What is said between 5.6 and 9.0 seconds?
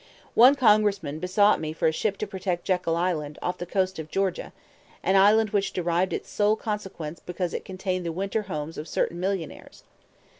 derived its sole consequence because it contained the winter homes of